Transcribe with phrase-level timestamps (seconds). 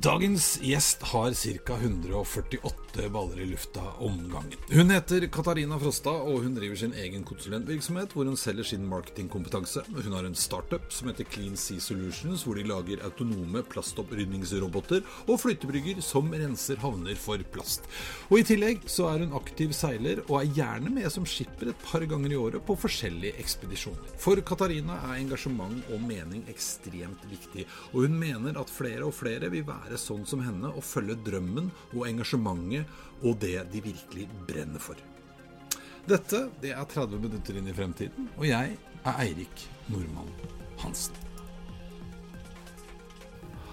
[0.00, 1.74] Dagens gjest har ca.
[1.74, 4.56] 148 baller i lufta om gangen.
[4.72, 9.82] Hun heter Katarina Frosta, og hun driver sin egen konsulentvirksomhet hvor hun selger sin marketingkompetanse.
[9.92, 15.42] Hun har en startup som heter Clean Sea Solutions, hvor de lager autonome plastopprydningsroboter og
[15.42, 17.84] flytebrygger som renser havner for plast.
[18.30, 21.84] Og I tillegg så er hun aktiv seiler, og er gjerne med som skipper et
[21.84, 24.16] par ganger i året på forskjellige ekspedisjoner.
[24.16, 29.52] For Katarina er engasjement og mening ekstremt viktig, og hun mener at flere og flere
[29.52, 32.86] vil være være sånn som henne og følge drømmen og engasjementet
[33.26, 34.98] og det de virkelig brenner for.
[36.06, 40.30] Dette det er 30 minutter inn i fremtiden, og jeg er Eirik Nordmann
[40.80, 41.16] Hansen.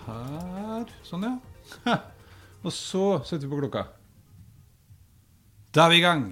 [0.08, 0.90] Her.
[1.06, 1.98] Sånn, ja.
[2.64, 3.86] Og så setter vi på klokka.
[5.76, 6.28] Da er vi i gang.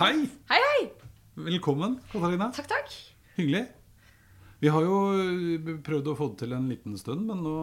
[0.00, 0.14] Hei!
[0.50, 0.86] Hei, hei!
[1.48, 2.50] Velkommen, Katarina.
[2.56, 2.96] Takk, takk.
[3.36, 3.68] Hyggelig.
[4.60, 7.56] Vi har jo eh, prøvd å få det til en liten stund, men nå,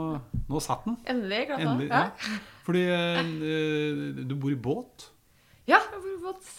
[0.47, 0.95] nå satt den.
[1.11, 1.41] Endelig.
[1.49, 2.05] Klart Endelig, ja.
[2.07, 2.37] ja.
[2.67, 5.09] Fordi eh, du bor i båt.
[5.67, 6.53] ja, jeg bor i båt.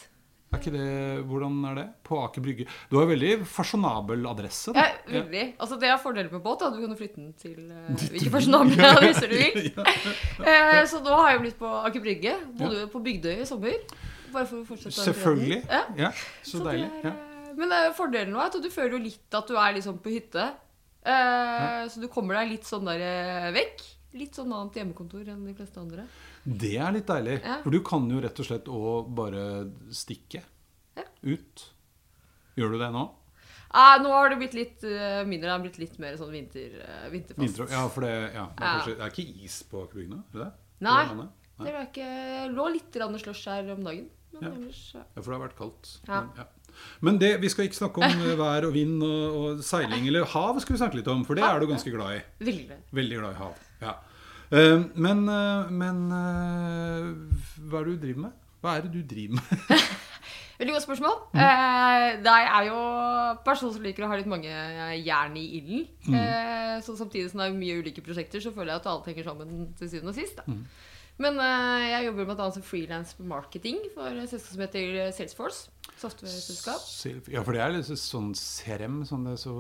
[0.54, 0.84] Er ikke det,
[1.26, 1.84] Hvordan er det?
[2.06, 2.64] På Aker Brygge.
[2.88, 4.72] Du har veldig fasjonabel adresse.
[4.76, 4.84] da.
[4.86, 5.42] Ja, veldig.
[5.60, 6.60] Altså, det er fordelen med båt.
[6.62, 6.68] da.
[6.70, 9.72] Du kan jo flytte den til uh, hvilke fasjonable adresser du vil.
[10.46, 12.36] Eh, så nå har jeg blitt på Aker Brygge.
[12.60, 13.74] Bodde på Bygdøy i sommer.
[14.30, 15.58] Bare for å fortsette Selvfølgelig.
[15.66, 15.82] Ja.
[16.06, 16.88] Ja, så, Så det deilig.
[16.92, 17.12] er, Ja.
[17.16, 17.25] eh,
[17.56, 20.12] Men er fordelen nå er at du føler jo litt at du er liksom på
[20.12, 20.46] hytte.
[21.06, 23.84] Eh, Så du kommer deg litt sånn der eh, vekk.
[24.16, 26.06] Litt sånn annet hjemmekontor enn de fleste andre.
[26.46, 27.36] Det er litt deilig.
[27.44, 27.58] Ja.
[27.64, 29.44] For du kan jo rett og slett òg bare
[29.92, 30.42] stikke
[30.96, 31.04] Ja.
[31.22, 31.64] ut.
[32.56, 33.04] Gjør du det nå?
[33.76, 35.48] Eh, nå har det blitt litt uh, mindre.
[35.50, 37.42] Det har blitt litt mer sånn vinter, uh, vinterfast.
[37.42, 40.12] Vinter, ja, for det, ja, det, er kanskje, det er ikke is på Aker Brygge
[40.14, 40.20] nå?
[40.22, 40.52] Er det det?
[40.86, 41.26] Nei.
[41.56, 42.08] Det er ikke,
[42.52, 44.08] lå litt slush her om dagen.
[44.32, 44.48] Men Ja.
[44.54, 45.02] ellers ja.
[45.16, 45.92] Ja, for det har vært kaldt.
[46.06, 46.20] Ja.
[46.20, 46.44] Men, ja.
[47.06, 50.26] Men det, vi skal ikke snakke om eh, vær og vind og, og seiling eller
[50.32, 52.24] hav, skal vi snakke litt om, for det er du ganske glad i.
[52.48, 52.80] Veldig.
[52.96, 53.62] Veldig glad i hav.
[53.84, 53.94] Ja.
[54.50, 57.06] Eh, men eh, men eh,
[57.66, 58.42] hva er det du driver med?
[58.62, 59.86] Hva er det du driver med?
[60.58, 61.16] Veldig godt spørsmål.
[61.34, 61.40] Mm.
[61.40, 62.80] Eh, jeg er jo
[63.44, 64.48] person som liker å ha litt mange
[65.04, 65.86] jern i ilden.
[66.06, 66.16] Mm.
[66.16, 69.28] Eh, så samtidig som det er mye ulike prosjekter, så føler jeg at alt henger
[69.28, 70.40] sammen til syvende og sist.
[70.48, 70.62] Mm.
[71.20, 72.48] Men eh, jeg jobber bl.a.
[72.54, 75.68] som frilans marketing for et selskap som heter Salesforce.
[75.96, 76.82] Software-selskap.
[77.32, 79.54] Ja, for det er litt sånn CRM som det er så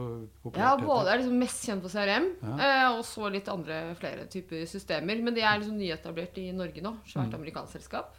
[0.44, 2.56] populært Ja, både er liksom mest kjent på CRM, Ja.
[2.58, 5.22] eh, og så litt andre flere typer systemer.
[5.22, 6.96] Men de er liksom nyetablert i Norge nå.
[7.06, 7.40] Svært Mm.
[7.40, 8.14] amerikansk selskap.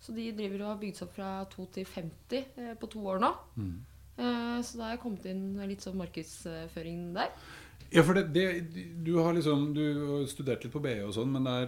[0.00, 3.00] Så de driver og har bygd seg opp fra 2 til 50 eh, på to
[3.04, 3.34] år nå.
[3.58, 3.80] Mm.
[4.18, 7.28] Eh, så da har jeg kommet inn litt sånn markedsføring der.
[7.92, 9.82] Ja, for det, det, du har liksom Du
[10.20, 11.66] har studert litt på BI og sånn, men det er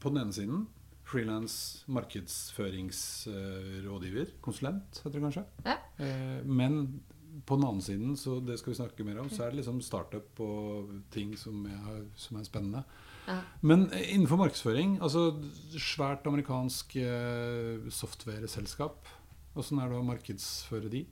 [0.00, 0.66] på den ene siden
[1.12, 1.54] frilans
[1.92, 5.44] markedsføringsrådgiver, konsulent, heter det kanskje.
[5.66, 5.76] Ja.
[6.00, 7.00] Eh, Men
[7.46, 9.80] på den andre siden, så det skal vi snakke mer om, så er det liksom
[9.82, 12.82] startup og ting som er, som er spennende.
[13.28, 13.38] Ja.
[13.62, 15.32] Men innenfor markedsføring, altså
[15.78, 19.06] svært amerikansk eh, software-selskap,
[19.56, 21.04] åssen er det å markedsføre de?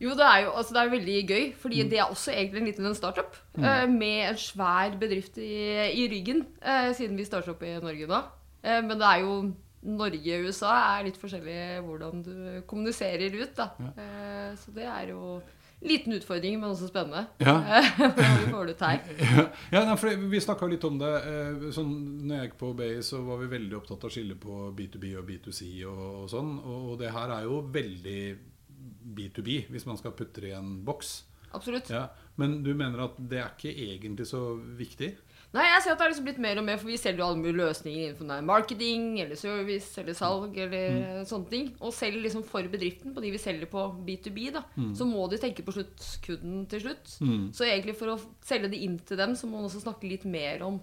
[0.00, 1.88] Jo, det er jo altså det er veldig gøy, fordi Mm.
[1.90, 3.36] det er også egentlig en liten startup.
[3.58, 6.46] eh, med en svær bedrift i, i ryggen,
[6.94, 8.22] siden vi starter opp i Norge nå.
[8.66, 9.36] Eh, men det er jo
[9.86, 12.32] Norge og USA er litt forskjellig hvordan du
[12.66, 13.68] kommuniserer ut, da.
[13.78, 13.92] Ja.
[14.02, 15.36] Eh, så det er jo
[15.76, 17.26] en liten utfordring, men også spennende.
[17.44, 17.52] Ja.
[18.00, 19.10] Hvordan vi får det ut her.
[19.74, 21.10] Ja, ja for Vi snakka litt om det.
[21.28, 21.92] eh, Sånn,
[22.24, 25.12] når jeg gikk på BI, så var vi veldig opptatt av å skille på B2B
[25.20, 26.54] og B2C og, og sånn.
[26.64, 28.18] Og, og det her er jo veldig
[29.20, 31.12] B2B, hvis man skal putte det i en boks.
[31.54, 31.92] Absolutt.
[31.92, 32.08] Ja,
[32.40, 34.42] Men du mener at det er ikke egentlig så
[34.80, 35.12] viktig?
[35.56, 37.26] Nei, jeg ser at det har liksom blitt mer og mer, for vi selger jo
[37.30, 41.70] alle mulige løsninger innenfor marketing eller service eller salg eller sånne ting.
[41.80, 44.62] Og selv liksom for bedriften, på de vi selger på B2B, da,
[44.98, 47.14] så må de tenke på sluttkunden til slutt.
[47.24, 47.46] Mm.
[47.56, 50.28] Så egentlig for å selge det inn til dem, så må man også snakke litt
[50.28, 50.76] mer om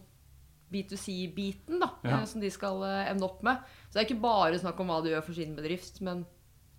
[0.74, 2.20] B2C-biten, da, Ja.
[2.22, 3.58] eh, som de skal eh, ende opp med.
[3.90, 6.26] Så det er ikke bare snakk om hva de gjør for sin bedrift, men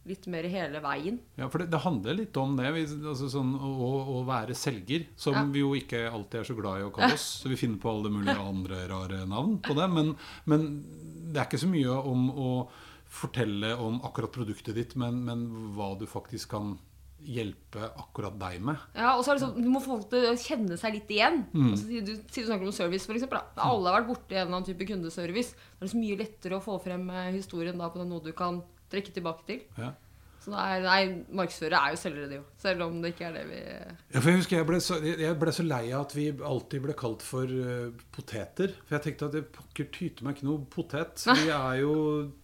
[0.05, 1.19] litt mer hele veien.
[1.41, 2.71] Ja, for det, det handler litt om det.
[2.77, 5.45] Vi, altså sånn, å, å være selger, som Ja.
[5.55, 7.29] vi jo ikke alltid er så glad i å kalle oss.
[7.43, 9.89] Så vi finner på alle mulige andre rare navn på det.
[9.95, 10.15] Men,
[10.51, 10.67] men
[11.33, 12.51] det er ikke så mye om å
[13.15, 15.47] fortelle om akkurat produktet ditt, men, men
[15.77, 16.75] hva du faktisk kan
[17.25, 18.77] hjelpe akkurat deg med.
[18.99, 21.09] Ja, og så er det sånn, Du må få folk til å kjenne seg litt
[21.15, 21.39] igjen.
[21.57, 23.65] Altså, du, du snakker om service, for eksempel, da.
[23.65, 25.55] Alle har vært borti en eller annen type kundeservice.
[25.79, 28.35] Da er det så mye lettere å få frem eh, historien da på noe du
[28.37, 28.61] kan
[28.93, 29.63] trekke tilbake til.
[29.81, 29.93] Ja.
[30.45, 30.99] Så nei, nei,
[31.33, 32.43] markedsførere er jo selgere, det jo.
[32.61, 35.37] Selv om det ikke er det vi Ja, for Jeg husker jeg ble, så, jeg
[35.41, 38.75] ble så lei av at vi alltid ble kalt for uh, poteter.
[38.85, 41.25] For jeg tenkte at det pokker tyter meg ikke noe potet.
[41.41, 41.95] Vi er jo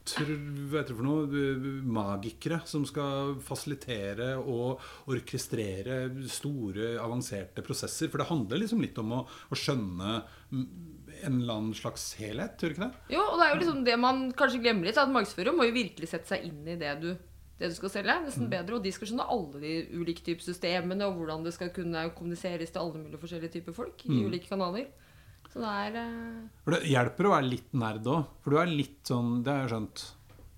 [0.09, 4.81] tr, du for noe, eh, magikere som skal fasilitere og
[5.13, 8.09] orkestrere store, avanserte prosesser.
[8.09, 10.17] For det handler liksom litt om å, å skjønne
[11.27, 13.15] en eller annen slags helhet, tror du ikke det?
[13.17, 15.75] Jo, og det er jo liksom det man kanskje glemmer litt, at markedsfører må jo
[15.77, 17.11] virkelig sette seg inn i det du,
[17.61, 18.17] det du skal selge.
[18.27, 21.73] Nesten bedre, og de skal skjønne alle de ulike typer systemene, og hvordan det skal
[21.77, 24.89] kunne kommuniseres til alle mulige forskjellige typer folk i ulike kanaler.
[25.51, 26.47] Så det er uh...
[26.63, 28.25] For det hjelper å være litt nerd òg.
[28.45, 30.07] For du er litt sånn Det har jeg skjønt.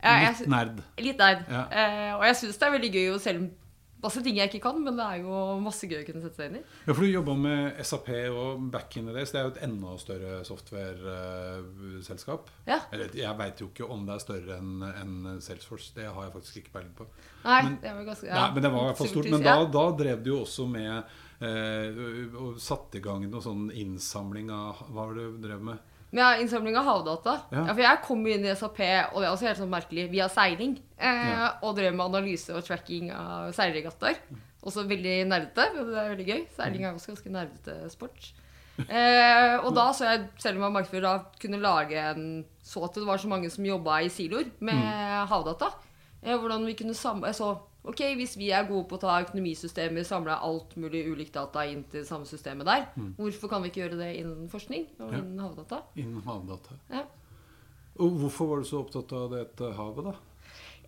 [0.02, 0.80] Ja, jeg Litt nerd.
[0.98, 1.44] litt nerd.
[1.48, 1.62] Ja.
[1.70, 3.48] Uh, og jeg syns det er veldig gøy å selge
[4.02, 6.46] masse ting jeg ikke kan, men det er jo masse gøy å kunne sette seg
[6.50, 6.62] inn i.
[6.86, 9.30] Ja, for du jobba med SAP og back in the days.
[9.32, 12.42] Det er jo et enda større software-selskap.
[12.66, 12.78] Ja.
[12.92, 15.92] Eller jeg veit jo ikke om det er større enn en Salesforce.
[15.96, 17.04] Det har jeg faktisk ikke peiling på.
[17.44, 19.30] Nei, Men- det var ganske Nei, men det var i hvert fall stort.
[19.30, 21.04] Men da, da drev du jo også med
[21.42, 25.78] eh, og satte i gang noe sånn innsamling av Hva var det du drev med?
[26.12, 27.34] Men ja, innsamling av havdata.
[27.50, 27.62] Ja.
[27.66, 27.72] Ja.
[27.74, 28.80] for jeg kom inn i SAP,
[29.14, 30.74] og det er også helt sånn merkelig, via seiling.
[30.98, 31.52] Eh, Ja.
[31.62, 34.18] Og drev med analyse og tracking av seilregattaer.
[34.62, 36.42] Også veldig nerdete, det er veldig gøy.
[36.54, 38.32] Seiling er også ganske nerdete sport.
[38.78, 42.82] Eh, og da så jeg, selv om jeg var markedsfører, da kunne lage en Så
[42.84, 45.72] at det var så mange som jobba i siloer med havdata.
[46.22, 49.16] Eh, hvordan vi kunne samle, Jeg så Ok, hvis vi er gode på å ta
[49.24, 52.84] økonomisystemer, samle alt mulig ulikt data inn til samme systemet der,
[53.16, 55.18] hvorfor kan vi ikke gjøre det innen forskning og Ja.
[55.18, 55.80] innen havdata?
[55.98, 56.76] Innen havdata.
[56.92, 57.02] Ja.
[57.98, 60.14] Og hvorfor var du så opptatt av dette havet, da?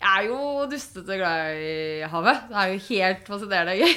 [0.01, 0.39] Jeg er jo
[0.71, 2.47] dustete glad i havet.
[2.49, 3.93] Det er jo helt fascinerende gøy.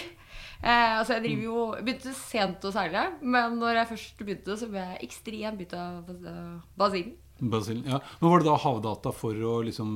[0.59, 4.67] Eh, altså jeg driver jo begynte sent å seile, men når jeg først begynte, så
[4.69, 6.59] ble jeg ekstremt bitt av eh,
[7.41, 7.85] basillen.
[7.87, 8.01] Ja.
[8.21, 9.91] Men Var det da havdata for å liksom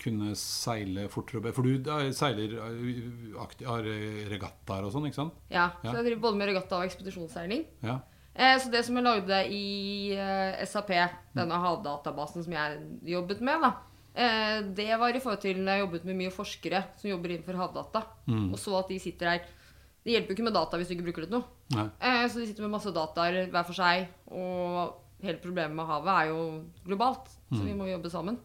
[0.00, 1.38] kunne seile fortere?
[1.38, 1.54] og bedre?
[1.54, 3.82] For du eh, seiler eh, har
[4.30, 5.34] regattaer og sånn, ikke sant?
[5.50, 5.90] Ja, Ja.
[5.92, 7.66] Så jeg driver både med regatta og ekspedisjonsseiling.
[7.84, 7.98] Ja.
[8.36, 10.90] Eh, så det som jeg lagde i eh, SAP,
[11.36, 12.80] denne havdatabasen som jeg
[13.16, 13.70] jobbet med, da,
[14.14, 17.56] eh, det var i forhold til når jeg jobbet med mye forskere som jobber innenfor
[17.60, 18.50] havdata, Mm.
[18.52, 19.40] og så at de sitter her
[20.06, 21.90] Det hjelper jo ikke med data hvis du ikke bruker det til noe.
[22.00, 24.94] Eh, så de sitter med masse dataer hver for seg, og
[25.26, 26.40] hele problemet med havet er jo
[26.86, 28.38] globalt, så vi må jobbe sammen.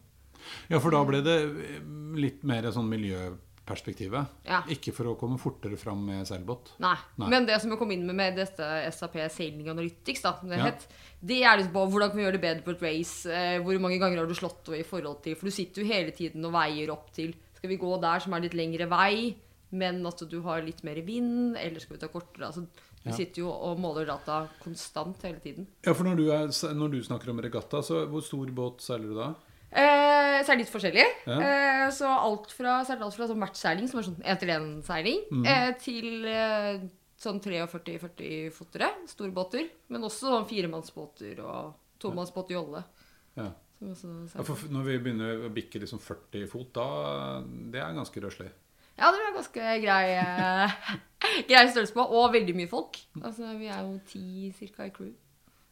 [0.70, 1.80] ja, for da ble det eh,
[2.18, 4.32] litt mer sånn miljøperspektivet.
[4.48, 4.62] Ja.
[4.74, 6.74] Ikke for å komme fortere fram med seilbåt.
[6.82, 6.96] Nei.
[7.22, 7.30] Nei.
[7.32, 10.66] Men det som jeg kom inn med med dette SAP Sailing Analytics, da, det Ja.
[10.72, 10.88] het,
[11.22, 13.30] det er liksom på hvordan kan vi gjøre det bedre på et race.
[13.30, 16.12] Eh, hvor mange ganger har du slått i forhold til For du sitter jo hele
[16.12, 19.36] tiden og veier opp til Skal vi gå der som er litt lengre vei,
[19.72, 22.48] men at du har litt mer vind, eller skal vi ta kortere?
[22.50, 22.66] Altså,
[23.04, 23.16] du Ja.
[23.18, 25.68] sitter jo og måler data konstant hele tiden.
[25.86, 29.10] Ja, for når du, er, når du snakker om regatta, så hvor stor båt seiler
[29.10, 29.34] du da?
[29.72, 31.06] Eh, så er det litt forskjellig.
[31.26, 31.38] Ja.
[31.40, 35.46] Eh, så alt fra, så alt fra sånn matchseiling, som er sånn én-til-én-seiling, mm.
[35.48, 36.84] eh, til eh,
[37.22, 39.70] sånn 43-40-fotere, store båter.
[39.90, 42.84] Men også sånn firemannsbåter og tomannsbåt jolle.
[43.40, 43.52] Ja.
[43.82, 48.52] Ja, for når vi begynner å bikke liksom 40 fot, da Det er ganske røslig.
[49.00, 50.76] Ja, det var ganske grei, eh,
[51.50, 53.00] grei størrelse på, og veldig mye folk.
[53.22, 55.14] Altså, vi er jo ti cirka i crew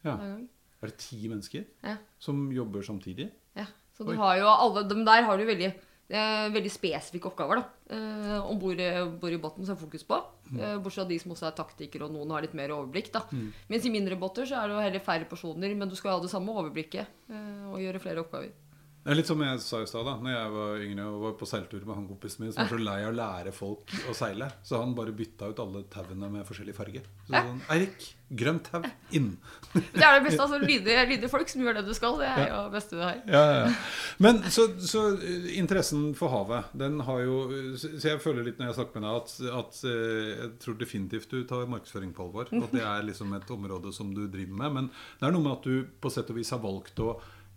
[0.04, 0.16] Ja.
[0.16, 0.48] hver gang.
[0.82, 1.96] Er det ti mennesker Ja.
[2.18, 3.30] som jobber samtidig?
[3.56, 4.16] Ja, så du Oi.
[4.16, 5.74] har jo alle De der har du veldig
[6.10, 7.60] eh, veldig spesifikke oppgaver.
[7.60, 7.64] da.
[7.94, 10.16] Eh, Om bord i båten som er fokus på.
[10.58, 13.12] Eh, bortsett fra de som også er taktikere, og noen har litt mer overblikk.
[13.12, 13.20] da.
[13.68, 16.20] Mens i mindre båter så er det jo heller færre personer, men du skal ha
[16.20, 18.50] det samme overblikket eh, og gjøre flere oppgaver.
[19.00, 21.36] Det er litt som jeg sa i stad, da når jeg var yngre og var
[21.40, 24.16] på seiltur med han kompisen min som var så lei av å lære folk å
[24.16, 24.50] seile.
[24.66, 27.00] Så han bare bytta ut alle tauene med forskjellig farge.
[27.24, 28.08] Så sånn, Eirik,
[28.42, 28.82] grønt tau
[29.16, 29.30] inn.
[29.72, 30.44] Det er det beste.
[30.44, 32.18] altså Lydige, lydige folk som gjør det du skal.
[32.20, 33.22] Det er jo det beste du har.
[33.32, 33.70] Ja, ja.
[34.20, 37.38] Men så, så eh, interessen for havet, den har jo
[37.80, 40.76] Så så jeg føler litt når jeg snakker med deg, at, at eh, jeg tror
[40.82, 42.52] definitivt du tar markedsføring på alvor.
[42.52, 44.76] At det er liksom et område som du driver med.
[44.76, 47.14] Men det er noe med at du på sett og vis har valgt å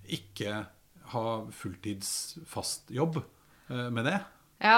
[0.07, 0.63] ikke
[1.11, 4.19] ha fulltids fast jobb eh, med det.
[4.63, 4.77] Ja.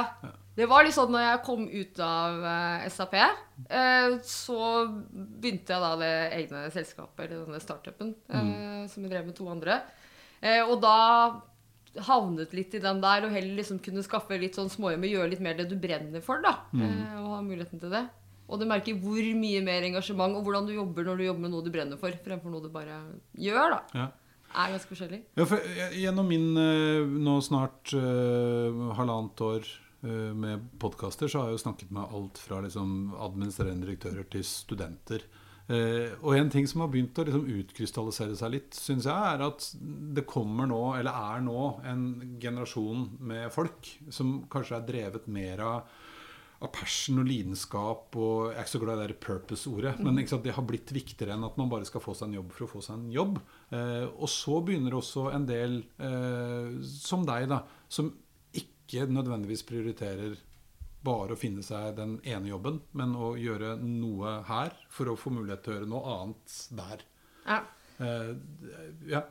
[0.56, 5.84] Det var litt sånn når jeg kom ut av eh, SAP, eh, så begynte jeg
[5.84, 9.82] da det egne selskapet, eller denne startupen, eh, som jeg drev med to andre.
[10.42, 10.96] Eh, og da
[12.08, 15.44] havnet litt i den der, og heller liksom kunne skaffe litt sånn småjobb gjøre litt
[15.44, 16.58] mer det du brenner for, da.
[16.76, 18.06] Eh, og ha muligheten til det.
[18.46, 21.54] Og du merker hvor mye mer engasjement og hvordan du jobber når du jobber med
[21.56, 23.00] noe du brenner for, fremfor noe du bare
[23.42, 23.80] gjør, da.
[23.98, 24.08] Ja.
[24.56, 25.22] Er ganske forskjellig.
[25.36, 25.64] Ja, for
[26.00, 29.66] Gjennom min eh, nå snart uh, halvannet år
[30.06, 34.46] eh, med podkaster, så har jeg jo snakket med alt fra liksom, administrerende direktører til
[34.48, 35.28] studenter.
[35.66, 39.44] Eh, og en ting som har begynt å liksom, utkrystallisere seg litt, syns jeg, er
[39.48, 39.70] at
[40.16, 42.04] det kommer nå, eller er nå, en
[42.42, 45.96] generasjon med folk som kanskje er drevet mer av
[46.64, 50.32] av passion og lidenskap og Jeg er ikke så glad i det purpose-ordet, men ikke
[50.32, 52.66] sant, det har blitt viktigere enn at man bare skal få seg en jobb for
[52.66, 53.42] å få seg en jobb.
[53.74, 58.12] Eh, og så begynner også en del eh, som deg, da, som
[58.56, 60.36] ikke nødvendigvis prioriterer
[61.06, 65.34] bare å finne seg den ene jobben, men å gjøre noe her for å få
[65.34, 67.04] mulighet til å gjøre noe annet der.
[67.46, 67.60] Ja.
[68.02, 68.32] Eh,
[69.12, 69.22] ja.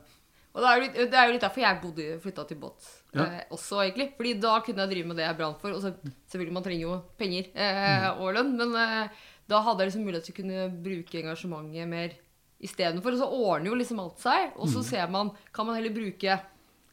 [0.55, 2.85] Og det er, jo litt, det er jo litt derfor jeg bodde, flytta til båt
[3.11, 3.25] Ja.
[3.25, 4.13] eh, også, egentlig.
[4.15, 5.75] Fordi da kunne jeg drive med det jeg brant for.
[5.75, 5.91] Og så,
[6.31, 9.17] selvfølgelig, man trenger jo penger eh, og lønn, men eh,
[9.51, 12.15] da hadde jeg liksom mulighet til å kunne bruke engasjementet mer
[12.63, 13.15] istedenfor.
[13.15, 16.39] Og så ordner jo liksom alt seg, og så ser man Kan man heller bruke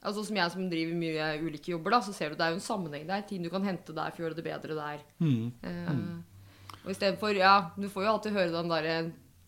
[0.02, 2.58] Altså Som jeg som driver mye ulike jobber, da, så ser du det er jo
[2.58, 3.22] en sammenheng der.
[3.22, 5.04] Ting du kan hente der for å gjøre det bedre der.
[5.22, 5.92] Eh,
[6.82, 8.96] og istedenfor Ja, du får jo alltid høre den derre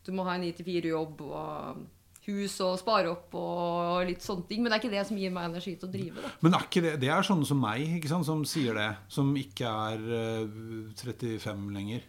[0.07, 1.83] Du må ha en 9-4-jobb og
[2.25, 4.63] hus og spare opp og litt sånne ting.
[4.63, 6.23] Men det er ikke det som gir meg energi til å drive.
[6.23, 6.33] da.
[6.45, 9.35] Men er ikke det, det er sånne som meg ikke sant, som sier det, som
[9.37, 12.07] ikke er uh, 35 lenger.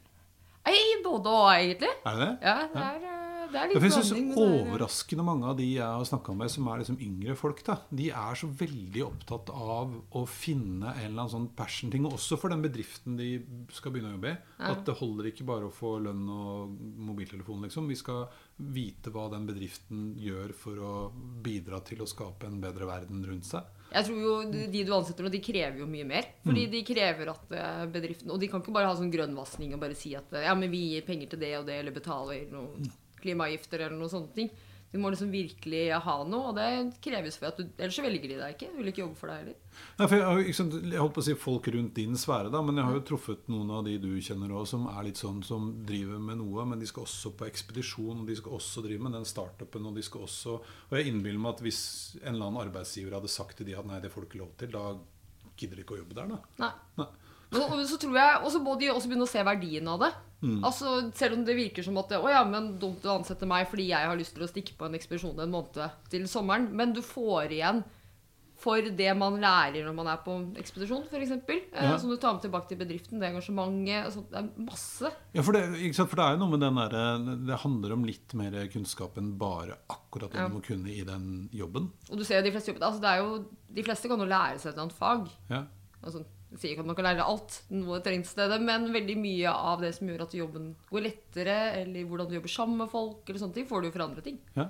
[0.65, 1.91] Nei, både og, egentlig.
[2.05, 2.31] Er det det?
[2.47, 3.14] Ja, det er, eh,
[3.51, 6.35] det er Ja, litt jeg synes blanding, er- Overraskende mange av de jeg har snakka
[6.35, 10.93] med, som er liksom yngre folk, da, de er så veldig opptatt av å finne
[10.95, 12.05] en eller annen sånn passion-ting.
[12.09, 13.29] Også for den bedriften de
[13.71, 14.37] skal begynne å jobbe i.
[14.71, 16.75] At det holder ikke bare å få lønn og
[17.09, 17.87] mobiltelefon, liksom.
[17.91, 20.91] Vi skal vite hva den bedriften gjør for å
[21.43, 23.63] bidra til å skape en bedre verden rundt seg.
[23.95, 24.35] Jeg tror jo
[24.71, 26.25] de du ansetter nå, de krever jo mye mer.
[26.43, 29.79] Fordi de krever at eh, bedriften Og de kan ikke bare ha sånn grønnvasking og
[29.83, 32.47] bare si at eh, ja, men vi gir penger til det og det, eller betaler
[32.51, 32.89] noen
[33.25, 34.53] klimaavgifter eller noen sånne ting.
[34.95, 38.31] Du må liksom virkelig ha noe, og det kreves for at du Ellers så velger
[38.31, 38.69] de deg ikke.
[38.71, 39.57] Du vil ikke jobbe for deg heller.
[39.97, 42.61] Ja, for jeg, har sant, jeg holdt på å si folk rundt din sfære, da,
[42.63, 45.41] men jeg har jo truffet noen av de du kjenner òg, som er litt sånn
[45.43, 49.03] som driver med noe, men de skal også på ekspedisjon, og de skal også drive
[49.03, 51.81] med den startupen, og de skal også Og jeg innbiller meg at hvis
[52.21, 54.55] en eller annen arbeidsgiver hadde sagt til de at nei, det får du ikke lov
[54.61, 54.95] til, da
[55.59, 56.39] gidder de ikke å jobbe der, da.
[56.63, 56.73] Nei.
[57.01, 57.11] Nei.
[57.55, 60.13] Og så tror jeg, Og så må de også begynne å se verdien av det.
[60.63, 63.67] Altså, Selv om det virker som at det, å ja, men dumt å ansette meg
[63.71, 65.79] fordi jeg har lyst til å stikke på en ekspedisjon en måned
[66.11, 66.69] til sommeren.
[66.75, 67.83] Men du får igjen
[68.65, 71.31] for det man lærer når man er på ekspedisjon, f.eks.
[71.51, 71.97] Eh, Ja.
[71.99, 73.19] Som du tar med tilbake til bedriften.
[73.19, 74.05] Det engasjementet.
[74.07, 75.11] Altså, det er masse.
[75.35, 75.63] Ja, for det,
[75.97, 79.33] for det er jo noe med den derre Det handler om litt mer kunnskap enn
[79.37, 80.47] bare akkurat det Ja.
[80.47, 81.91] du må kunne i den jobben.
[82.09, 83.45] Og du ser jo de fleste jobber, altså jo,
[83.75, 85.29] de fleste kan jo lære seg et eller annet fag.
[85.49, 85.63] Ja.
[86.01, 86.23] Altså,
[86.59, 89.93] sier ikke at man kan lære alt, noe trengs det, men veldig mye av det
[89.97, 93.57] som gjør at jobben går lettere, eller hvordan du jobber sammen med folk, eller sånne
[93.59, 94.41] ting, får du jo for andre ting.
[94.57, 94.69] Ja.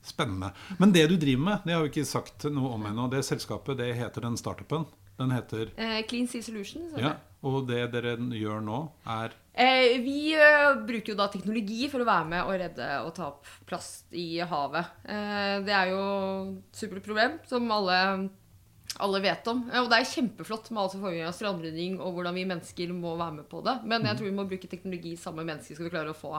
[0.00, 0.54] Spennende.
[0.80, 3.10] Men det du driver med, det har vi ikke sagt noe om ennå.
[3.12, 4.88] Det selskapet, det heter den startupen.
[5.20, 6.94] Den heter Eh, Clean Sea Solutions.
[6.96, 7.18] Ja.
[7.44, 12.06] Og det dere gjør nå, er Eh, vi eh, bruker jo da teknologi for å
[12.08, 14.92] være med og redde og ta opp plast i havet.
[15.04, 16.04] Eh, det er jo
[16.54, 17.98] et supert problem som alle,
[18.98, 19.62] alle vet om.
[19.80, 23.14] Og det er kjempeflott med alt som foregår av strandrydding og hvordan vi mennesker må
[23.20, 23.76] være med på det.
[23.86, 26.34] Men jeg tror vi må bruke teknologi sammen med mennesker skal vi klare å få,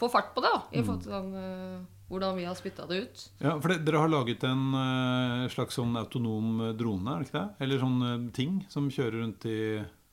[0.00, 0.52] få fart på det.
[0.54, 1.78] da, I forhold til den, eh,
[2.10, 3.24] hvordan vi har spytta det ut.
[3.38, 7.38] Ja, for det, Dere har laget en eh, slags sånn autonom drone, er det ikke
[7.38, 7.48] det?
[7.66, 9.60] Eller sånn eh, ting som kjører rundt i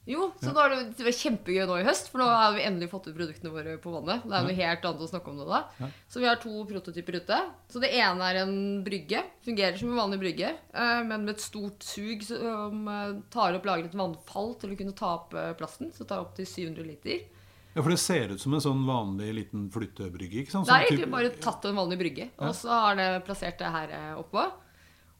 [0.07, 2.87] Jo, så er det, det var kjempegøy nå i høst, for nå har vi endelig
[2.93, 4.23] fått ut produktene våre på vannet.
[4.23, 5.59] Det er noe helt annet å snakke om det da.
[5.83, 5.89] Ja.
[6.07, 7.39] Så vi har to prototyper ute.
[7.73, 9.23] Så det ene er en brygge.
[9.43, 13.67] Fungerer som en vanlig brygge, eh, men med et stort sug som eh, tar opp
[13.67, 15.91] lagret vannfall til å kunne ta opp plasten.
[15.91, 17.25] Så det tar opp til 700 liter.
[17.77, 20.41] Ja, For det ser ut som en sånn vanlig liten flyttebrygge?
[20.41, 20.65] ikke sant?
[20.65, 22.47] Det er Sånn egentlig bare tatt en vanlig brygge, Ja.
[22.47, 24.47] og så har det plassert det her eh, oppå.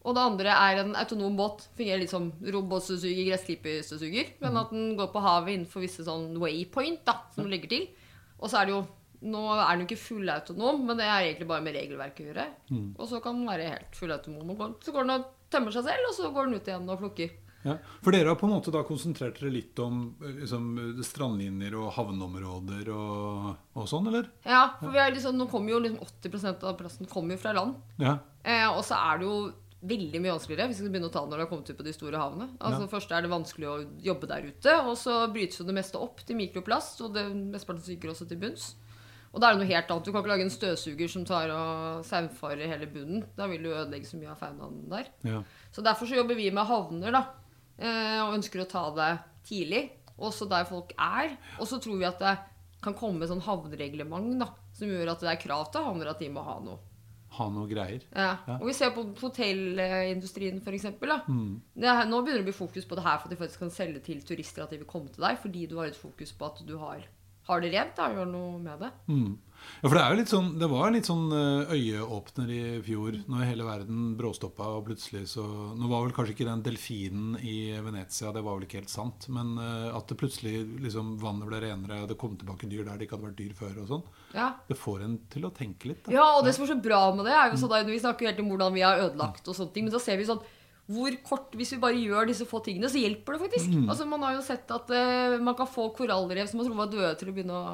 [0.07, 1.65] Og det andre er en autonom båt.
[1.75, 4.35] Fungerer litt som robotstøvsuger, gressklipperstøvsuger.
[4.43, 7.89] Men at den går på havet innenfor visse sånn waypoint da, som du legger til.
[8.39, 8.85] Og så er det jo
[9.17, 12.43] Nå er den jo ikke fullautonom, men det er egentlig bare med regelverket å gjøre.
[12.69, 12.83] Mm.
[12.93, 14.51] Og så kan den være helt fullautonom.
[14.53, 17.01] og Så går den og tømmer seg selv, og så går den ut igjen og
[17.01, 17.31] plukker.
[17.65, 20.67] Ja, For dere har på en måte da konsentrert dere litt om eh, liksom,
[21.03, 24.29] strandlinjer og havneområder og, og sånn, eller?
[24.45, 27.79] Ja, for vi liksom, nå kommer jo liksom 80% av plassen kommer jo fra land.
[27.97, 28.19] Ja.
[28.45, 29.39] Eh, og så er det jo
[29.83, 31.77] veldig mye vanskeligere hvis vi skal begynne å ta det når det har kommet ut
[31.77, 32.47] på de store havene.
[32.59, 32.87] Altså Ja.
[32.87, 36.23] Først er det vanskelig å jobbe der ute, og så brytes jo det meste opp
[36.25, 38.75] til mikroplast, og det mesteparten synker også til bunns.
[39.33, 40.03] Og da er det noe helt annet.
[40.07, 43.25] Du kan ikke lage en støvsuger som tar og saumfarer hele bunnen.
[43.37, 45.05] Da vil du ødelegge så mye av faunaen der.
[45.27, 45.43] Ja.
[45.71, 47.25] Så derfor så jobber vi med havner, da.
[47.77, 49.91] eh, Og ønsker å ta det tidlig.
[50.17, 51.37] Også der folk er.
[51.59, 52.37] Og så tror vi at det
[52.81, 56.29] kan komme sånn havnereglement da, som gjør at det er krav til havner at de
[56.29, 56.79] må ha noe.
[57.37, 58.03] Ha noe greier.
[58.15, 58.31] Ja.
[58.47, 58.55] Ja.
[58.57, 60.87] Og vi ser på hotellindustrien f.eks.
[61.27, 61.51] Mm.
[61.77, 64.01] Nå begynner det å bli fokus på det her for at de faktisk kan selge
[64.07, 66.63] til turister at de vil komme til deg, fordi du har et fokus på at
[66.67, 67.03] du har,
[67.49, 67.95] har det rent.
[67.99, 68.91] da, Gjør noe med det.
[69.11, 69.35] Mm.
[69.81, 73.19] Ja, for det er jo litt sånn Det var litt sånn eh, øyeåpner i fjor,
[73.29, 75.45] når hele verden bråstoppa, og plutselig så
[75.77, 79.29] Nå var vel kanskje ikke den delfinen i Venezia, det var vel ikke helt sant,
[79.33, 83.07] men eh, at det plutselig liksom vannet ble renere, det kom tilbake dyr der det
[83.07, 84.05] ikke hadde vært dyr før og sånn.
[84.35, 84.51] Ja.
[84.67, 86.03] Det får en til å tenke litt.
[86.05, 86.15] Da.
[86.17, 88.31] Ja, og det som er så bra med det, er jo sånn da, Vi snakker
[88.31, 90.43] helt om hvordan vi har ødelagt og sånne ting, men da ser vi sånn
[90.87, 93.73] hvor kort, Hvis vi bare gjør disse få tingene, så hjelper det faktisk.
[93.91, 96.91] Altså Man har jo sett at uh, man kan få korallrev som man tror var
[96.93, 97.73] døde, til å begynne å,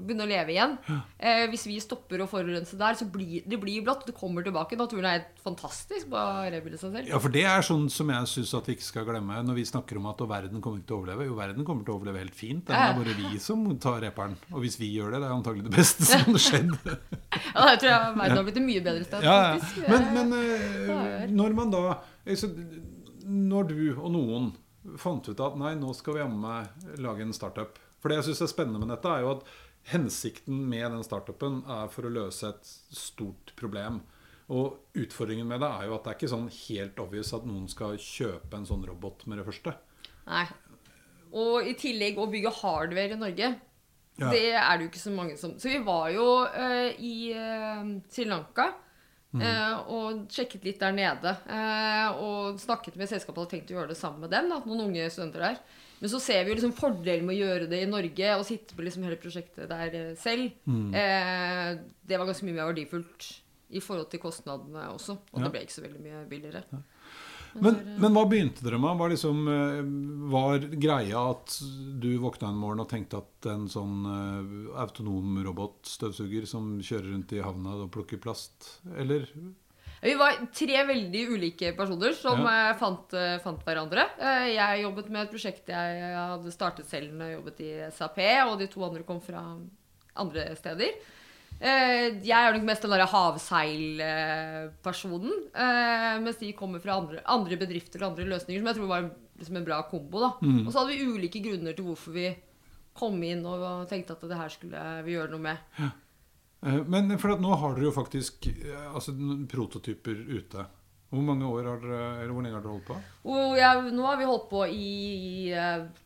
[0.00, 0.78] begynne å leve igjen.
[0.88, 4.06] Uh, hvis vi stopper å forurense der, så blir det blir blått.
[4.08, 4.78] Det kommer tilbake.
[4.80, 7.02] Naturen er helt fantastisk på å seg selv.
[7.10, 9.66] Ja, for det er sånn som jeg syns at vi ikke skal glemme når vi
[9.68, 11.28] snakker om at verden kommer ikke til å overleve.
[11.28, 12.64] Jo, verden kommer til å overleve helt fint.
[12.70, 14.38] Det er bare vi som tar reperen.
[14.54, 16.74] Og hvis vi gjør det, det er antagelig det beste som har skjedd.
[17.54, 19.24] Ja, jeg tror jeg verden har blitt et mye bedre sted.
[19.26, 19.90] Ja, ja.
[19.90, 21.82] Men, men eh, når man da
[22.24, 24.52] Når du og noen
[25.00, 28.44] fant ut at nei, nå skal vi jammen lage en startup For det jeg syns
[28.44, 29.46] er spennende med dette, er jo at
[29.92, 34.00] hensikten med den startupen er for å løse et stort problem.
[34.52, 37.68] Og utfordringen med det er jo at det er ikke sånn helt obvious at noen
[37.72, 39.74] skal kjøpe en sånn robot med det første.
[40.28, 40.44] Nei.
[41.34, 43.54] Og i tillegg å bygge hardware i Norge.
[44.20, 44.30] Ja.
[44.30, 47.80] Det er det jo ikke så mange som Så vi var jo uh, i uh,
[48.06, 48.68] Sri Lanka
[49.42, 51.36] eh, og sjekket litt der nede.
[51.48, 54.48] eh, og snakket med selskapet og hadde tenkt å gjøre det sammen med dem.
[54.48, 55.58] Da, noen unge studenter der.
[56.00, 58.74] Men så ser vi jo liksom fordelen med å gjøre det i Norge og sitte
[58.76, 60.50] på liksom hele prosjektet der eh, selv.
[60.68, 63.30] Eh, det var ganske mye mer verdifullt
[63.74, 65.16] i forhold til kostnadene også.
[65.32, 65.44] Og Ja.
[65.46, 66.62] det ble ikke så veldig mye billigere.
[67.62, 68.96] Men, men hva begynte dere med?
[68.98, 69.82] Var, liksom, eh,
[70.32, 71.54] var greia at
[72.02, 77.34] du våkna en morgen og tenkte at en sånn eh, autonom robotstøvsuger som kjører rundt
[77.36, 79.28] i havna og plukker plast, eller?
[80.04, 82.70] Vi var tre veldig ulike personer som Ja.
[82.72, 83.14] eh, fant,
[83.44, 84.08] fant hverandre.
[84.50, 88.18] Jeg jobbet med et prosjekt jeg hadde startet selv når jeg jobbet i SAP,
[88.50, 89.44] og de to andre kom fra
[90.16, 90.98] andre steder.
[91.60, 97.56] Eh, Jeg er nok mest den derre havseilpersonen, eh, mens de kommer fra andre, andre
[97.60, 99.02] bedrifter og andre løsninger, som jeg tror var
[99.38, 100.18] liksom en bra kombo.
[100.42, 100.62] Mm.
[100.66, 102.26] Og så hadde vi ulike grunner til hvorfor vi
[102.94, 105.56] kom inn og tenkte at det her skulle vi gjøre noe med.
[105.80, 105.92] Eh,
[106.86, 108.34] Men for at nå har dere jo faktisk
[108.94, 109.10] altså,
[109.50, 110.60] prototyper ute.
[111.14, 112.96] Hvor mange år har dere, eller hvor lenge har dere holdt på?
[113.24, 114.88] Oh, ja, nå har vi holdt på i
[115.44, 115.52] i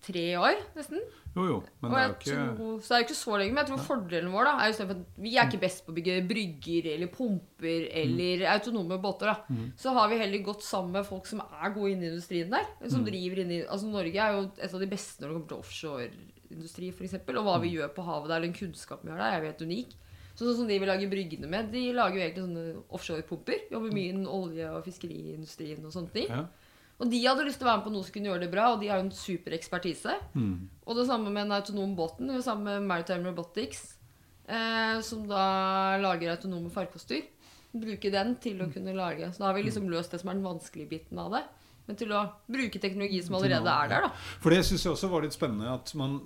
[0.04, 1.00] tre år, nesten.
[1.36, 3.52] Jo, jo, men det er jo ikke tror, så det er jo ikke så lenge,
[3.52, 5.96] men jeg tror fordelen vår da, er jo at vi er ikke best på å
[5.98, 9.30] bygge brygger eller pumper eller autonome båter.
[9.30, 9.58] da.
[9.78, 12.66] Så har vi heller gått sammen med folk som er gode inne i industrien der.
[12.90, 15.52] Som driver inn i, altså Norge er jo et av de beste når det kommer
[15.52, 17.18] til offshoreindustri f.eks.
[17.28, 19.66] Og hva vi gjør på havet der, den kunnskapen vi har der, er jo helt
[19.68, 19.94] unik.
[20.38, 23.64] Så sånn som de vil lage bryggene med, de lager jo egentlig sånne offshorepumper.
[23.72, 26.30] Jobber mye innen olje- og fiskeriindustrien og sånne ting.
[26.30, 26.46] ja.
[26.98, 28.64] Og de hadde lyst til å være med på noe som kunne gjøre det bra,
[28.72, 30.16] og de har jo en super ekspertise.
[30.34, 30.66] Mm.
[30.82, 32.30] Og det samme med den autonome båten.
[32.32, 33.84] Det samme med Maritime Robotics,
[34.50, 37.22] eh, som da lager autonome farkoster.
[37.70, 40.38] Bruke den til å kunne lage Så da har vi liksom løst det som er
[40.38, 41.44] den vanskelige biten av det.
[41.88, 44.26] Men til å bruke teknologi som allerede er der, da.
[44.42, 45.72] For det syns jeg også var litt spennende.
[45.72, 46.18] At man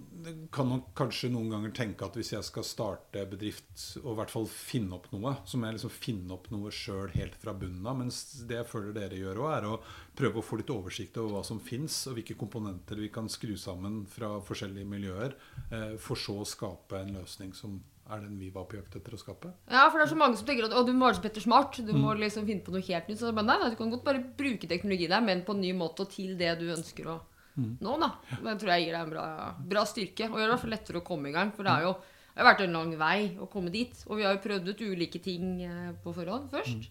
[0.54, 3.70] kan nok kanskje noen ganger tenke at hvis jeg skal starte bedrift,
[4.02, 7.14] og i hvert fall finne opp noe, så må jeg liksom finne opp noe sjøl
[7.14, 8.00] helt fra bunnen av.
[8.02, 9.78] Mens det jeg føler dere gjør òg, er å
[10.18, 13.54] prøve å få litt oversikt over hva som fins, og hvilke komponenter vi kan skru
[13.54, 15.38] sammen fra forskjellige miljøer,
[15.70, 17.78] eh, for så å skape en løsning som
[18.10, 19.52] er den vi var på jakt etter å skape.
[19.70, 21.78] Ja, for det er så mange som tenker at du må være så Petter Smart.
[21.86, 23.20] Du må liksom finne på noe helt nytt.
[23.20, 26.04] Så, men nei, du kan godt bare bruke teknologi der, men på en ny måte
[26.04, 27.20] og til det du ønsker å
[27.56, 27.94] nå.
[28.00, 28.10] da.
[28.32, 29.26] Det tror jeg gir deg en bra,
[29.74, 30.28] bra styrke.
[30.32, 31.54] Og gjør det i hvert fall lettere å komme i gang.
[31.56, 31.94] For det jo
[32.32, 33.92] det har vært en lang vei å komme dit.
[34.08, 36.88] Og vi har jo prøvd ut ulike ting eh, på forhånd først.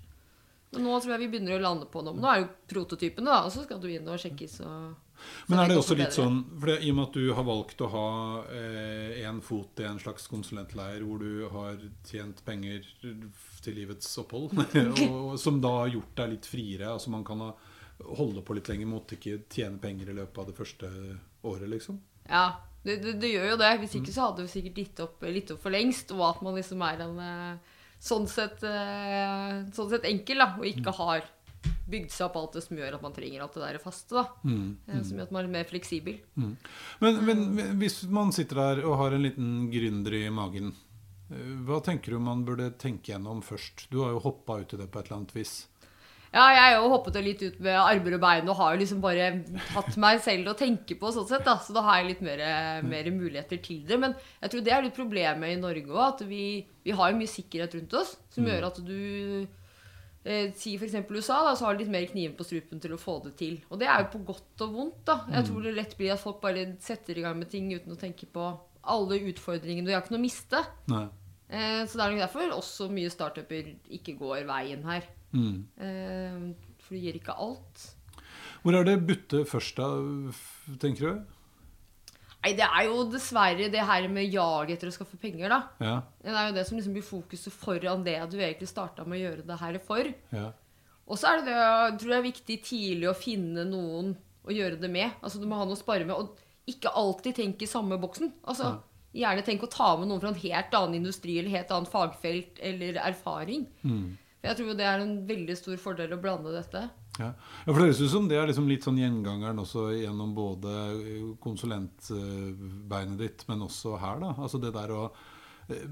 [0.71, 2.15] Men nå tror jeg vi begynner å lande på noe.
[2.15, 3.39] Nå er jo prototypene, da.
[3.47, 5.10] Og så skal du inn og sjekkes og
[5.47, 7.83] Men er det også litt sånn for det, I og med at du har valgt
[7.85, 8.07] å ha
[8.53, 14.55] eh, en fot i en slags konsulentleir hvor du har tjent penger til livets opphold,
[15.09, 17.51] og, som da har gjort deg litt friere Altså man kan ha,
[18.17, 20.91] holde på litt lenger, mot ikke tjene penger i løpet av det første
[21.47, 21.99] året, liksom.
[22.29, 23.71] Ja, det, det, det gjør jo det.
[23.83, 26.13] Hvis ikke så hadde vi sikkert gitt opp, litt opp for lengst.
[26.15, 30.49] Og at man liksom er en eh, sånn sett, eh, sånn sett enkel, da.
[30.57, 31.27] Og ikke har
[31.91, 34.15] bygd seg opp alt det som gjør at man trenger alt det der faste.
[34.15, 34.27] da.
[34.43, 34.61] Mm.
[34.87, 35.01] mm.
[35.07, 36.21] Som gjør at man er mer fleksibel.
[36.37, 37.43] Men, men
[37.81, 40.73] hvis man sitter der og har en liten gründer i magen
[41.31, 43.87] Eh, Hva tenker du man burde tenke gjennom først?
[43.91, 45.59] Du har jo hoppa ut i det på et eller annet vis.
[46.31, 49.01] Ja, jeg har jo hoppet litt ut med armer og bein og har jo liksom
[49.03, 49.25] bare
[49.73, 51.09] hatt meg selv å tenke på.
[51.11, 52.39] sånn sett da, Så da har jeg litt mer,
[52.87, 53.97] mer muligheter til det.
[53.99, 56.05] Men jeg tror det er litt problemet i Norge òg.
[56.05, 59.47] At vi, vi har jo mye sikkerhet rundt oss som gjør at du
[60.23, 60.97] eh, Si f.eks.
[61.09, 63.59] USA, da, så har de litt mer kniven på strupen til å få det til.
[63.69, 64.99] Og det er jo på godt og vondt.
[65.09, 65.21] da.
[65.37, 67.99] Jeg tror det lett blir at folk bare setter i gang med ting uten å
[67.99, 68.49] tenke på
[68.81, 69.85] alle utfordringene.
[69.87, 70.61] Du har ikke noe å miste.
[70.91, 71.07] Nei.
[71.51, 75.09] Eh, så det er nok derfor også mye startuper ikke går veien her.
[75.35, 75.57] Mm.
[75.77, 77.89] Eh, for du gir ikke alt.
[78.61, 79.89] Hvor er det butte først, da,
[80.81, 81.37] tenker du?
[82.41, 85.59] Nei, det er jo dessverre det her med jaget etter å skaffe penger, da.
[85.83, 85.95] Ja.
[86.23, 89.23] Det er jo det som liksom blir fokuset foran det du egentlig starta med å
[89.27, 90.11] gjøre det her for.
[90.33, 90.49] ja.
[91.11, 94.13] Og så er det det jeg tror det er viktig tidlig å finne noen
[94.47, 95.17] å gjøre det med.
[95.19, 96.15] Altså Du må ha noe å spare med.
[96.15, 98.31] Og ikke alltid tenk i samme boksen.
[98.47, 98.77] Altså
[99.11, 102.61] Gjerne tenk å ta med noen fra en helt annen industri eller helt annet fagfelt
[102.63, 103.65] eller erfaring.
[103.83, 104.13] Mm.
[104.39, 106.85] For Jeg tror det er en veldig stor fordel å blande dette.
[107.19, 107.33] Ja.
[107.65, 111.27] for det høres ut som det er liksom litt sånn gjengangeren også gjennom både eh,
[111.43, 114.33] konsulentbeinet ditt, men også her, da.
[114.39, 115.03] Altså det der å
[115.67, 115.85] eh,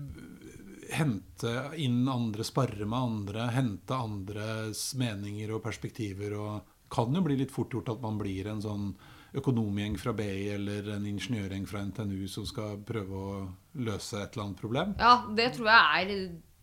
[0.96, 6.38] hente inn andre, sparre med andre, hente andres meninger og perspektiver.
[6.40, 8.92] og kan jo bli litt fort gjort at man blir en sånn
[9.38, 13.34] økonomgjeng fra BI eller en ingeniørgjeng fra NTNU som skal prøve å
[13.86, 14.96] løse et eller annet problem.
[14.98, 16.14] Ja, det tror jeg er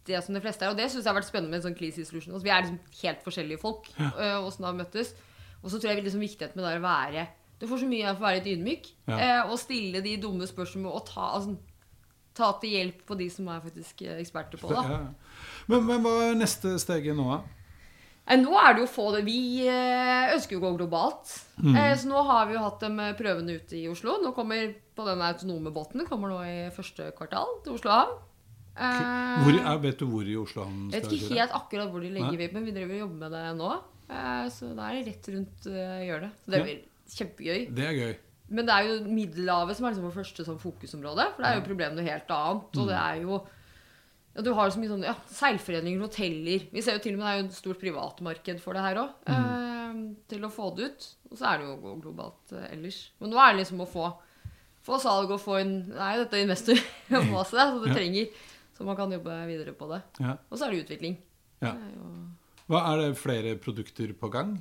[0.06, 0.72] det som de fleste er.
[0.72, 2.34] Og det syns jeg har vært spennende med en sånn Cleese Solution.
[2.34, 3.88] Altså, vi er liksom helt forskjellige folk.
[3.98, 5.14] øh, Åssen det har møttes.
[5.62, 7.26] Og så tror jeg liksom viktigheten med det er å være
[7.58, 8.88] Du får så mye av å være litt ydmyk.
[9.08, 9.16] Ja.
[9.16, 11.56] Eh, og stille de dumme spørsmålene og ta, altså,
[12.36, 14.82] ta til hjelp på de som er faktisk eh, eksperter på det.
[14.84, 14.98] Ja.
[15.72, 17.42] Men, men hva er neste steget nå, da?
[18.36, 21.30] Nå er det jo få det Vi ønsker jo å gå globalt.
[21.62, 21.76] Mm.
[21.94, 24.16] så nå har vi jo hatt dem prøvende ute i Oslo.
[24.18, 26.02] Nå kommer på den autonome båten.
[26.10, 28.16] Kommer nå i første kvartal til Oslo havn.
[28.76, 32.02] Eh, Hvor, er, vet du hvor i Oslo han jeg vet ikke helt akkurat hvor
[32.04, 33.70] de legger VIP, men vi driver og jobber med det nå.
[34.06, 36.36] Eh, så da er det rett rundt uh, hjørnet.
[36.44, 36.76] Så det Ja.
[37.16, 37.60] kjempegøy.
[37.74, 38.14] Det er gøy.
[38.48, 41.24] Men det er jo Middelhavet som er liksom vårt første sånn fokusområde.
[41.34, 42.68] For det er jo problemet noe helt annet.
[42.76, 42.80] Mm.
[42.82, 43.38] Og det er jo
[44.36, 47.26] ja, Du har så mye sånn ja, seilforeninger, hoteller Vi ser jo til og med
[47.26, 49.16] det er jo et stort privatmarked for det her òg.
[49.26, 49.48] Mm.
[49.48, 51.08] Eh, til å få det ut.
[51.32, 53.00] Og så er det jo gå globalt eh, ellers.
[53.18, 54.10] Men nå er det liksom å få,
[54.86, 55.72] få salg og få er
[56.20, 57.96] jo dette investorfase, så det Ja.
[57.96, 58.44] trenger.
[58.76, 60.02] Så man kan jobbe videre på det.
[60.20, 60.36] Ja.
[60.50, 61.18] Og så er det utvikling.
[61.62, 61.72] Ja.
[61.72, 62.08] Det er jo
[62.66, 64.56] Hva Er det flere produkter på gang?